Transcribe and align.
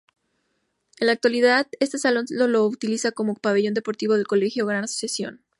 En 0.97 1.05
la 1.05 1.13
actualidad 1.13 1.67
este 1.79 1.99
salón 1.99 2.25
lo 2.31 2.65
utiliza 2.65 3.11
como 3.11 3.35
pabellón 3.35 3.75
deportivo 3.75 4.15
el 4.15 4.25
colegio 4.25 4.65
Gran 4.65 4.83
Asociación. 4.85 5.43